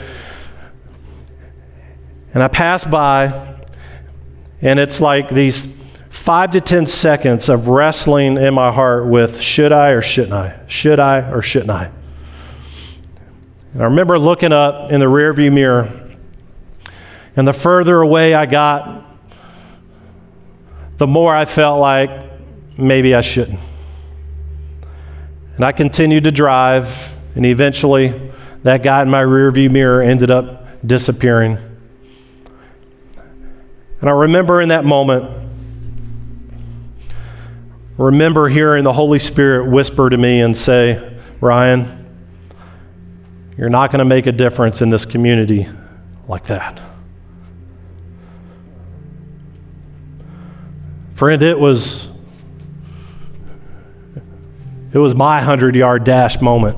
[2.33, 3.55] and I pass by,
[4.61, 5.75] and it's like these
[6.09, 10.59] five to 10 seconds of wrestling in my heart with should I or shouldn't I?
[10.67, 11.91] Should I or shouldn't I?
[13.73, 15.89] And I remember looking up in the rearview mirror,
[17.35, 19.05] and the further away I got,
[20.97, 22.09] the more I felt like
[22.77, 23.59] maybe I shouldn't.
[25.55, 28.31] And I continued to drive, and eventually
[28.63, 31.57] that guy in my rearview mirror ended up disappearing.
[34.01, 35.49] And I remember in that moment,
[37.97, 42.05] remember hearing the Holy Spirit whisper to me and say, Ryan,
[43.57, 45.67] you're not going to make a difference in this community
[46.27, 46.81] like that.
[51.13, 52.09] Friend, it was
[54.95, 56.77] it was my 100 yard dash moment.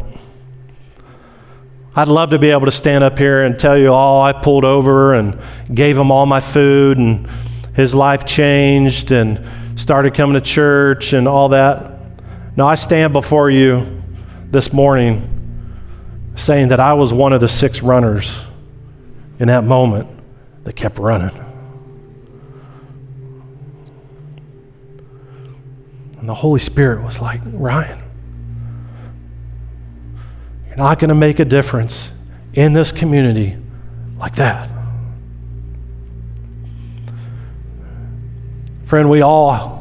[1.95, 4.65] I'd love to be able to stand up here and tell you all I pulled
[4.65, 5.39] over and
[5.71, 7.29] gave him all my food and
[7.75, 11.91] his life changed and started coming to church and all that.
[12.55, 14.01] No, I stand before you
[14.49, 15.75] this morning
[16.33, 18.35] saying that I was one of the six runners
[19.37, 20.09] in that moment
[20.63, 21.35] that kept running.
[26.19, 28.06] And the Holy Spirit was like, Ryan,
[30.77, 32.11] not going to make a difference
[32.53, 33.57] in this community
[34.17, 34.69] like that.
[38.85, 39.77] Friend, we all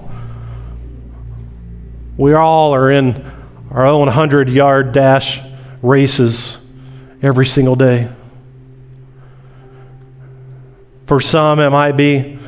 [2.16, 3.30] we all are in
[3.70, 5.40] our own 100 yard dash
[5.82, 6.56] races
[7.20, 8.11] every single day.
[11.06, 12.38] For some, it might be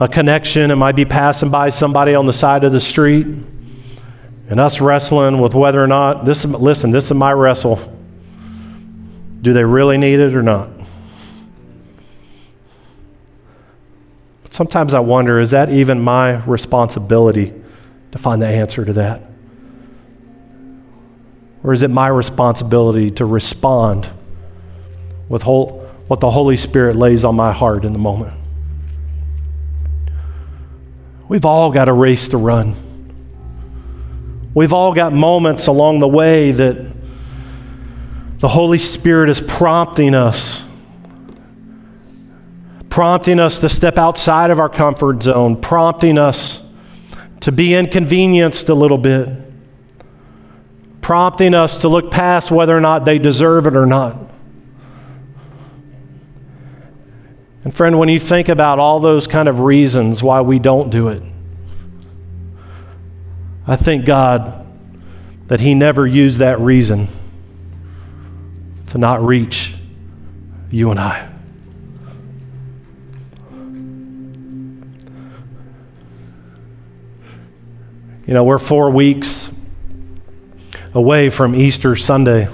[0.00, 3.26] a connection, it might be passing by somebody on the side of the street,
[4.48, 7.76] and us wrestling with whether or not this is, listen, this is my wrestle.
[9.42, 10.70] Do they really need it or not?
[14.42, 17.52] But sometimes I wonder is that even my responsibility
[18.12, 19.22] to find the answer to that?
[21.64, 24.08] Or is it my responsibility to respond
[25.28, 28.34] with whole, what the Holy Spirit lays on my heart in the moment?
[31.28, 32.85] We've all got a race to run.
[34.56, 36.78] We've all got moments along the way that
[38.38, 40.64] the Holy Spirit is prompting us,
[42.88, 46.60] prompting us to step outside of our comfort zone, prompting us
[47.40, 49.28] to be inconvenienced a little bit
[51.06, 54.16] prompting us to look past whether or not they deserve it or not.
[57.62, 61.06] And, friend, when you think about all those kind of reasons why we don't do
[61.06, 61.22] it,
[63.68, 64.64] I thank God
[65.48, 67.08] that He never used that reason
[68.88, 69.74] to not reach
[70.70, 71.28] you and I.
[78.26, 79.50] You know, we're four weeks
[80.94, 82.48] away from Easter Sunday.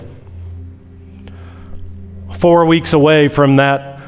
[2.39, 4.01] Four weeks away from that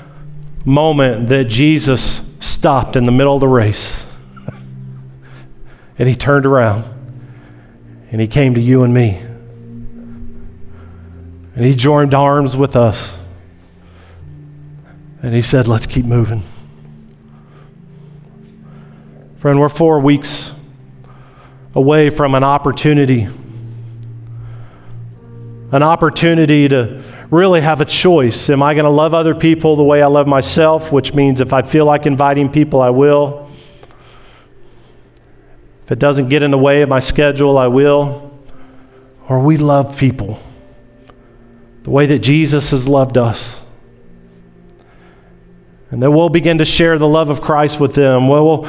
[0.65, 4.05] moment that Jesus stopped in the middle of the race.
[5.99, 6.94] and he turned around
[8.15, 9.19] and he came to you and me.
[11.57, 13.19] And he joined arms with us.
[15.21, 16.45] And he said, Let's keep moving.
[19.39, 20.53] Friend, we're four weeks
[21.75, 23.27] away from an opportunity
[25.73, 28.49] an opportunity to really have a choice.
[28.49, 30.93] Am I going to love other people the way I love myself?
[30.93, 33.44] Which means if I feel like inviting people, I will.
[35.85, 38.33] If it doesn't get in the way of my schedule, I will.
[39.29, 40.41] Or we love people
[41.85, 43.61] the way that Jesus has loved us.
[45.91, 48.27] And then we'll begin to share the love of Christ with them.
[48.27, 48.67] We'll,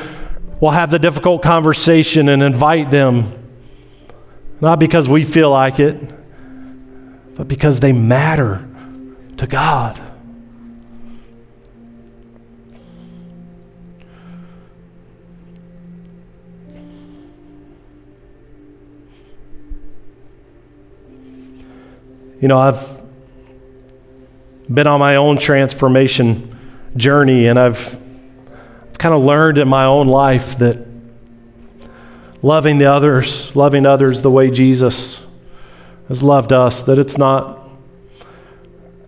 [0.60, 3.34] we'll have the difficult conversation and invite them,
[4.60, 5.98] not because we feel like it,
[7.36, 8.68] but because they matter
[9.38, 10.00] to God.
[22.42, 23.02] You know, I've
[24.72, 26.58] been on my own transformation
[26.98, 27.98] journey, and I've
[28.98, 30.86] kind of learned in my own life that
[32.42, 35.24] loving the others, loving others the way Jesus
[36.08, 37.62] has loved us, that it's not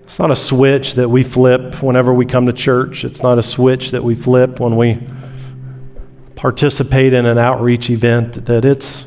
[0.04, 3.04] it's not a switch that we flip whenever we come to church.
[3.04, 5.06] It's not a switch that we flip when we
[6.36, 9.06] participate in an outreach event, that it's,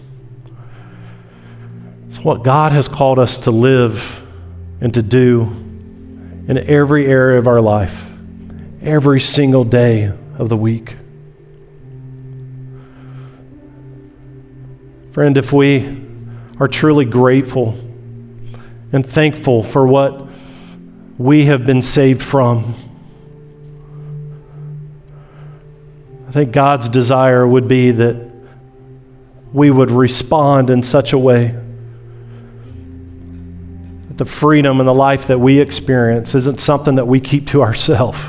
[2.21, 4.23] it's what God has called us to live
[4.83, 5.41] and to do
[6.49, 8.11] in every area of our life,
[8.83, 10.97] every single day of the week.
[15.13, 15.99] Friend, if we
[16.59, 17.71] are truly grateful
[18.93, 20.29] and thankful for what
[21.17, 22.75] we have been saved from.
[26.29, 28.31] I think God's desire would be that
[29.55, 31.59] we would respond in such a way
[34.21, 38.21] the freedom and the life that we experience isn't something that we keep to ourselves.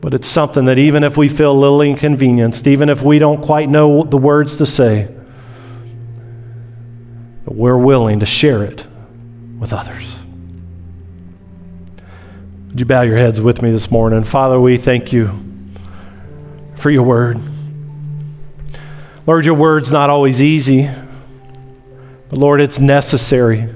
[0.00, 3.42] But it's something that even if we feel a little inconvenienced, even if we don't
[3.42, 5.12] quite know the words to say,
[7.44, 8.86] we're willing to share it
[9.58, 10.20] with others.
[12.68, 14.22] Would you bow your heads with me this morning?
[14.22, 15.42] Father, we thank you
[16.76, 17.40] for your word.
[19.26, 20.88] Lord, your word's not always easy,
[22.28, 23.74] but Lord, it's necessary.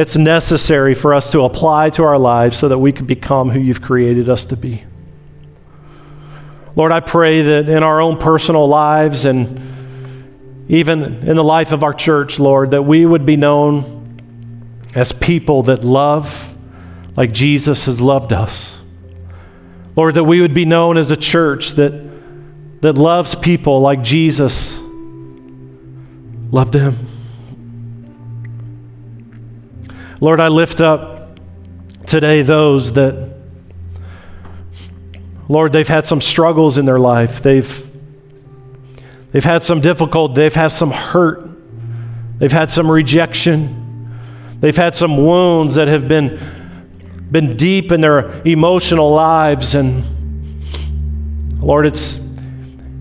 [0.00, 3.60] It's necessary for us to apply to our lives so that we can become who
[3.60, 4.82] you've created us to be.
[6.74, 9.60] Lord, I pray that in our own personal lives and
[10.68, 14.22] even in the life of our church, Lord, that we would be known
[14.94, 16.56] as people that love
[17.14, 18.80] like Jesus has loved us.
[19.96, 24.78] Lord, that we would be known as a church that, that loves people like Jesus
[26.50, 27.19] loved them.
[30.22, 31.40] Lord, I lift up
[32.06, 33.36] today those that,
[35.48, 37.42] Lord, they've had some struggles in their life.
[37.42, 37.90] They've,
[39.32, 41.48] they've had some difficult, they've had some hurt,
[42.38, 44.14] they've had some rejection,
[44.60, 46.38] they've had some wounds that have been,
[47.30, 49.74] been deep in their emotional lives.
[49.74, 50.04] And
[51.60, 52.22] Lord, it's,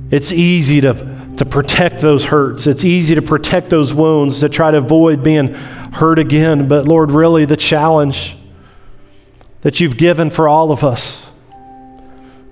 [0.09, 0.93] it's easy to,
[1.35, 2.65] to protect those hurts.
[2.65, 5.57] It's easy to protect those wounds, to try to avoid being
[5.93, 6.67] hurt again.
[6.67, 8.37] But Lord, really, the challenge
[9.61, 11.25] that you've given for all of us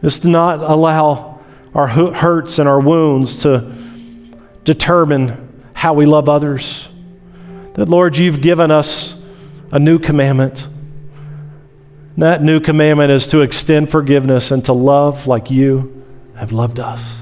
[0.02, 1.40] is to not allow
[1.74, 3.74] our hurts and our wounds to
[4.64, 6.90] determine how we love others.
[7.74, 9.22] That, Lord, you've given us
[9.72, 10.68] a new commandment.
[12.18, 16.04] That new commandment is to extend forgiveness and to love like you
[16.36, 17.22] have loved us.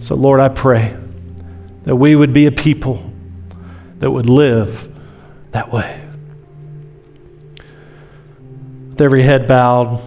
[0.00, 0.96] So, Lord, I pray
[1.84, 3.09] that we would be a people
[4.00, 4.88] that would live
[5.52, 6.00] that way.
[8.88, 10.02] With every head bowed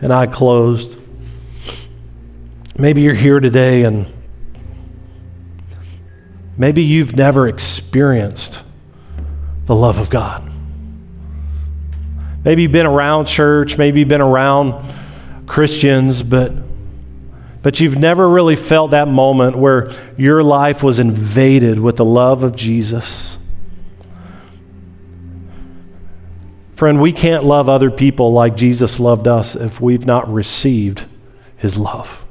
[0.00, 0.96] and eye closed,
[2.78, 4.06] maybe you're here today and
[6.56, 8.62] maybe you've never experienced
[9.66, 10.50] the love of God.
[12.44, 14.82] Maybe you've been around church, maybe you've been around
[15.46, 16.52] Christians, but
[17.62, 22.42] but you've never really felt that moment where your life was invaded with the love
[22.42, 23.36] of Jesus.
[26.74, 31.04] Friend, we can't love other people like Jesus loved us if we've not received
[31.58, 32.24] his love.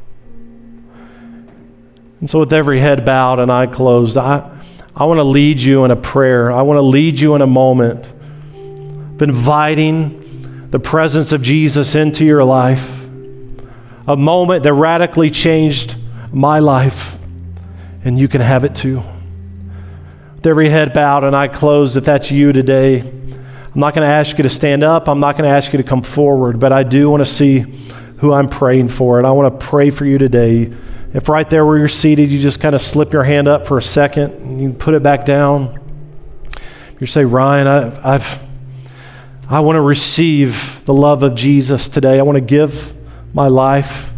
[2.19, 4.59] And so, with every head bowed and eye closed, I,
[4.95, 6.51] I want to lead you in a prayer.
[6.51, 12.25] I want to lead you in a moment of inviting the presence of Jesus into
[12.25, 12.98] your life
[14.09, 15.95] a moment that radically changed
[16.33, 17.15] my life,
[18.03, 19.03] and you can have it too.
[20.33, 24.11] With every head bowed and eye closed, if that's you today, I'm not going to
[24.11, 25.07] ask you to stand up.
[25.07, 27.59] I'm not going to ask you to come forward, but I do want to see
[28.17, 30.73] who I'm praying for, and I want to pray for you today.
[31.13, 33.77] If right there where you're seated, you just kind of slip your hand up for
[33.77, 35.79] a second and you put it back down.
[36.99, 38.39] You say, Ryan, I, I've,
[39.47, 42.19] I want to receive the love of Jesus today.
[42.19, 42.93] I want to give
[43.33, 44.11] my life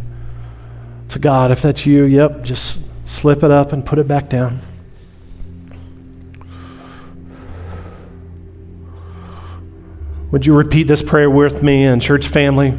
[1.09, 1.51] to God.
[1.51, 4.62] If that's you, yep, just slip it up and put it back down.
[10.32, 12.78] Would you repeat this prayer with me and church family?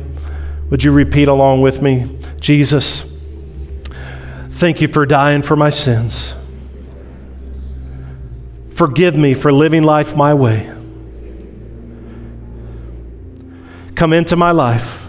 [0.71, 2.19] Would you repeat along with me?
[2.41, 3.05] Jesus,
[4.53, 6.35] thank you for dying for my sins.
[8.71, 10.73] Forgive me for living life my way.
[13.95, 15.02] Come into my life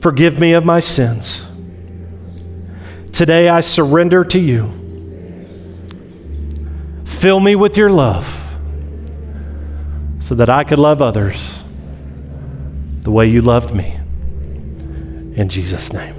[0.00, 1.44] Forgive me of my sins.
[3.12, 4.72] Today I surrender to you.
[7.04, 8.24] Fill me with your love
[10.20, 11.62] so that I could love others
[13.02, 13.96] the way you loved me.
[15.36, 16.14] In Jesus' name,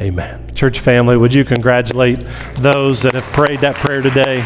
[0.00, 0.54] amen.
[0.54, 4.38] Church family, would you congratulate those that have prayed that prayer today?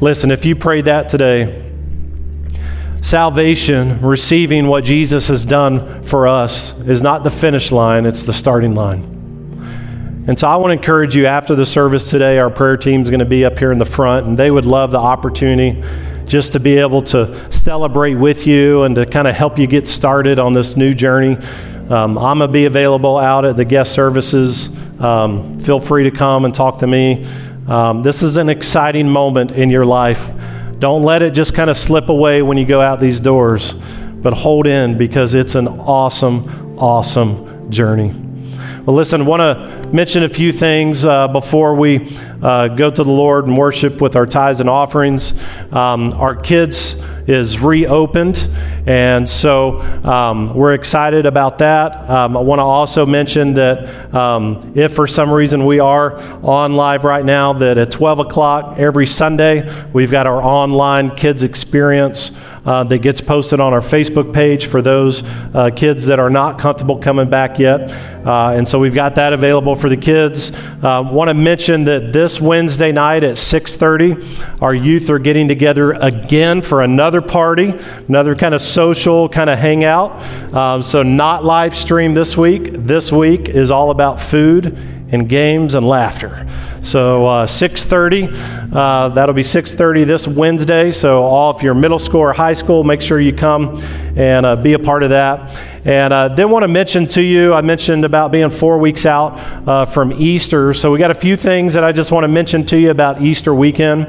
[0.00, 1.69] Listen, if you prayed that today,
[3.02, 8.32] salvation, receiving what Jesus has done for us, is not the finish line, it's the
[8.32, 9.02] starting line.
[10.28, 13.10] And so I want to encourage you after the service today, our prayer team is
[13.10, 15.82] going to be up here in the front, and they would love the opportunity
[16.26, 19.88] just to be able to celebrate with you and to kind of help you get
[19.88, 21.36] started on this new journey.
[21.88, 24.68] Um, I'm going to be available out at the guest services.
[25.00, 27.26] Um, feel free to come and talk to me.
[27.66, 30.30] Um, this is an exciting moment in your life.
[30.80, 34.32] Don't let it just kind of slip away when you go out these doors, but
[34.32, 38.14] hold in because it's an awesome, awesome journey.
[38.86, 41.98] Well, listen, I want to mention a few things uh, before we
[42.42, 45.34] uh, go to the Lord and worship with our tithes and offerings.
[45.72, 48.48] Um, our kids is reopened,
[48.86, 52.08] and so um, we're excited about that.
[52.10, 56.74] Um, I want to also mention that um, if for some reason we are on
[56.74, 62.32] live right now, that at 12 o'clock every Sunday, we've got our online kids experience
[62.64, 65.22] uh, that gets posted on our Facebook page for those
[65.54, 67.90] uh, kids that are not comfortable coming back yet.
[68.26, 70.52] Uh, and so we've got that available for the kids.
[70.82, 75.92] Uh, Want to mention that this Wednesday night at 6:30, our youth are getting together
[75.92, 77.74] again for another party,
[78.08, 80.22] another kind of social kind of hangout.
[80.54, 82.68] Um, so not live stream this week.
[82.72, 84.76] This week is all about food
[85.10, 86.46] and games and laughter.
[86.82, 90.92] So uh, 6:30, uh, that'll be 6:30 this Wednesday.
[90.92, 93.82] So all if you're middle school or high school, make sure you come
[94.16, 95.56] and uh, be a part of that.
[95.84, 99.38] And uh, then want to mention to you, I mentioned about being four weeks out
[99.66, 100.74] uh, from Easter.
[100.74, 103.22] So we got a few things that I just want to mention to you about
[103.22, 104.06] Easter weekend.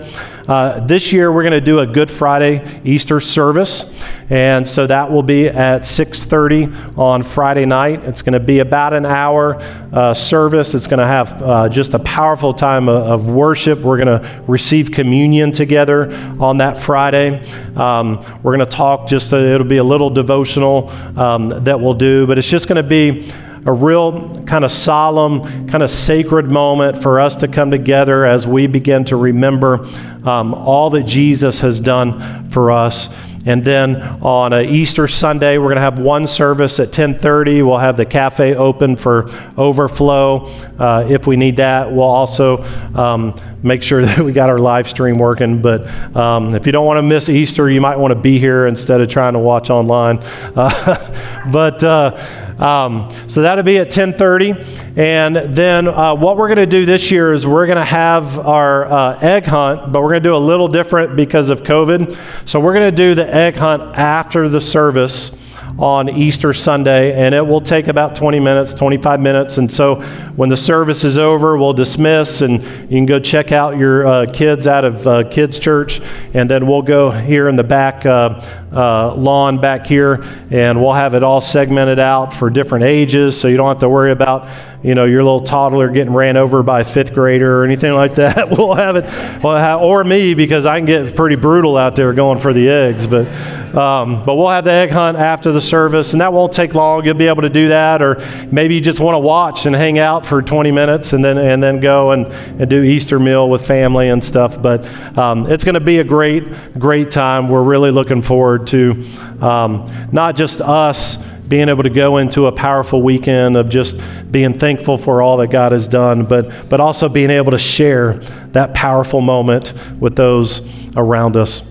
[0.52, 3.90] Uh, this year we're going to do a Good Friday Easter service,
[4.30, 8.04] and so that will be at 6:30 on Friday night.
[8.04, 9.56] It's going to be about an hour
[9.94, 10.74] uh, service.
[10.74, 13.80] It's going to have uh, just a powerful time of, of worship.
[13.80, 17.50] We're going to receive communion together on that Friday.
[17.78, 19.32] Um, we're going to talk just.
[19.32, 22.84] A, it'll be a little devotional um, that we'll do, but it's just going to
[22.84, 23.32] be
[23.66, 28.48] a real kind of solemn, kind of sacred moment for us to come together as
[28.48, 29.86] we begin to remember
[30.26, 33.10] um, all that Jesus has done for us.
[33.46, 37.66] And then on Easter Sunday, we're going to have one service at 10:30.
[37.66, 40.46] We'll have the cafe open for overflow
[40.78, 41.92] uh, if we need that.
[41.92, 45.60] We'll also um, make sure that we got our live stream working.
[45.60, 48.68] But um, if you don't want to miss Easter, you might want to be here
[48.68, 50.22] instead of trying to watch online.
[50.62, 52.16] Uh, but uh,
[52.62, 57.10] um, so that'll be at 10:30, and then uh, what we're going to do this
[57.10, 60.36] year is we're going to have our uh, egg hunt, but we're going to do
[60.36, 62.16] a little different because of COVID.
[62.48, 65.32] So we're going to do the egg hunt after the service
[65.80, 69.58] on Easter Sunday, and it will take about 20 minutes, 25 minutes.
[69.58, 69.96] And so
[70.36, 74.32] when the service is over, we'll dismiss, and you can go check out your uh,
[74.32, 76.00] kids out of uh, Kids Church,
[76.34, 80.94] and then we'll go here in the back uh, uh, lawn back here, and we'll
[80.94, 84.50] have it all segmented out for different ages, so you don't have to worry about
[84.84, 88.16] you know your little toddler getting ran over by a fifth grader or anything like
[88.16, 88.50] that.
[88.58, 89.04] we'll have it,
[89.44, 92.70] we'll have, or me because I can get pretty brutal out there going for the
[92.70, 93.08] eggs.
[93.08, 93.28] But
[93.76, 97.06] um, but we'll have the egg hunt after the service, and that won't take long.
[97.06, 100.00] You'll be able to do that, or maybe you just want to watch and hang
[100.00, 103.66] out for 20 minutes, and then and then go and, and do Easter meal with
[103.66, 104.62] family and stuff.
[104.62, 104.86] But
[105.18, 107.50] um, it's going to be a great great time.
[107.50, 109.06] We're really looking forward to
[109.42, 114.00] um, not just us being able to go into a powerful weekend of just
[114.32, 118.14] being thankful for all that God has done, but, but also being able to share
[118.54, 120.62] that powerful moment with those
[120.96, 121.64] around us.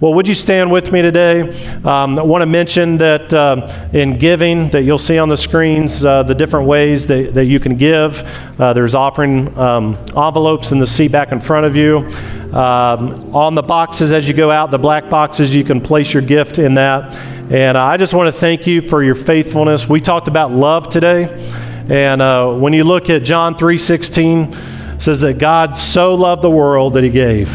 [0.00, 1.40] Well, would you stand with me today?
[1.84, 6.04] Um, I want to mention that uh, in giving, that you'll see on the screens
[6.04, 8.22] uh, the different ways that, that you can give.
[8.60, 12.08] Uh, there's offering um, envelopes in the seat back in front of you.
[12.52, 16.22] Um, on the boxes as you go out, the black boxes, you can place your
[16.22, 17.14] gift in that.
[17.52, 19.88] And I just want to thank you for your faithfulness.
[19.88, 21.24] We talked about love today.
[21.88, 26.94] And uh, when you look at John 3:16, says that God so loved the world
[26.94, 27.48] that he gave.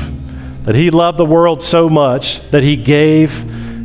[0.63, 3.31] That he loved the world so much that he gave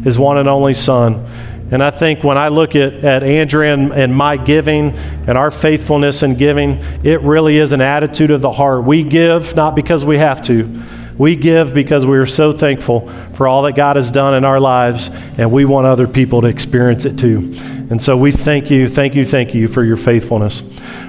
[0.04, 1.26] his one and only son.
[1.70, 5.50] And I think when I look at, at Andrea and, and my giving and our
[5.50, 8.84] faithfulness in giving, it really is an attitude of the heart.
[8.84, 10.82] We give not because we have to,
[11.18, 14.60] we give because we are so thankful for all that God has done in our
[14.60, 17.54] lives, and we want other people to experience it too.
[17.90, 20.62] And so we thank you, thank you, thank you for your faithfulness.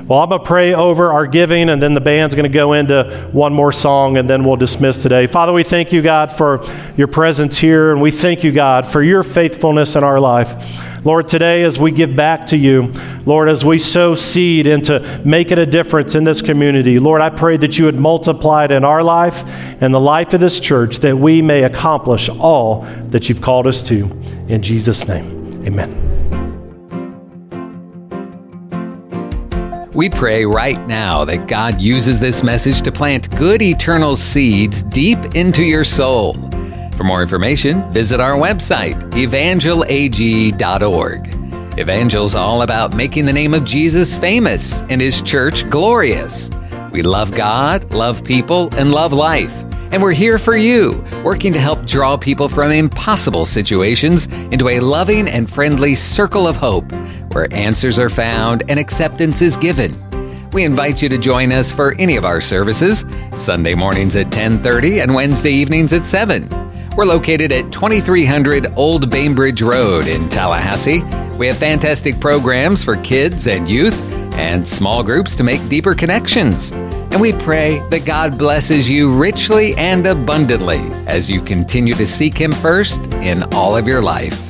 [0.08, 2.74] Well, I'm going to pray over our giving, and then the band's going to go
[2.74, 5.28] into one more song, and then we'll dismiss today.
[5.28, 6.66] Father, we thank you, God, for
[6.96, 11.06] your presence here, and we thank you, God, for your faithfulness in our life.
[11.06, 12.94] Lord, today as we give back to you,
[13.26, 17.58] Lord, as we sow seed into making a difference in this community, Lord, I pray
[17.58, 19.44] that you would multiply it in our life
[19.82, 23.82] and the life of this church that we may accomplish all that you've called us
[23.84, 24.06] to.
[24.50, 26.09] In Jesus' name, amen.
[30.00, 35.36] We pray right now that God uses this message to plant good eternal seeds deep
[35.36, 36.36] into your soul.
[36.96, 41.78] For more information, visit our website, evangelag.org.
[41.78, 46.50] Evangel's all about making the name of Jesus famous and his church glorious.
[46.94, 49.66] We love God, love people, and love life.
[49.92, 54.80] And we're here for you, working to help draw people from impossible situations into a
[54.80, 56.90] loving and friendly circle of hope
[57.32, 59.94] where answers are found and acceptance is given.
[60.52, 65.00] We invite you to join us for any of our services, Sunday mornings at 10:30
[65.02, 66.50] and Wednesday evenings at 7.
[66.98, 71.04] We're located at 2300 Old Bainbridge Road in Tallahassee.
[71.38, 73.98] We have fantastic programs for kids and youth
[74.34, 76.72] and small groups to make deeper connections.
[77.12, 82.38] And we pray that God blesses you richly and abundantly as you continue to seek
[82.38, 84.49] Him first in all of your life.